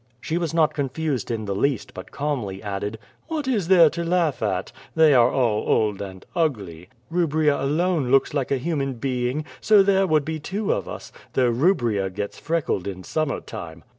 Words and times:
She 0.19 0.39
was 0.39 0.51
not 0.51 0.73
confused 0.73 1.29
in 1.29 1.45
the 1.45 1.53
least, 1.53 1.93
but 1.93 2.09
calmly 2.11 2.63
added: 2.63 2.97
"What 3.27 3.47
is 3.47 3.67
there 3.67 3.87
to 3.91 4.03
laugh 4.03 4.41
at? 4.41 4.71
They 4.95 5.13
are 5.13 5.29
all 5.29 5.63
old 5.71 6.01
and 6.01 6.25
ugly. 6.35 6.89
Uubria 7.11 7.61
alone 7.61 8.09
looks 8.09 8.33
like 8.33 8.49
a 8.49 8.57
human 8.57 8.95
being, 8.95 9.45
so 9.59 9.83
there 9.83 10.07
would 10.07 10.25
be 10.25 10.39
two 10.39 10.73
of 10.73 10.85
U8, 10.85 11.11
though 11.33 11.53
Kubria 11.53 12.09
gets 12.09 12.39
freckled 12.39 12.87
in 12.87 13.03
summer 13.03 13.41
time." 13.41 13.83